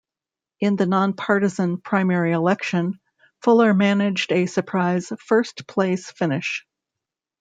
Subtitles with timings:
[0.59, 2.99] In the non-partisan primary election,
[3.43, 6.65] Fuller managed a surprise first-place finish.